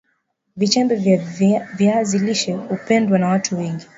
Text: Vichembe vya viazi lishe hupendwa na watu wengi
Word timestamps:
Vichembe 0.55 0.95
vya 0.95 1.61
viazi 1.75 2.19
lishe 2.19 2.53
hupendwa 2.53 3.19
na 3.19 3.27
watu 3.27 3.57
wengi 3.57 3.85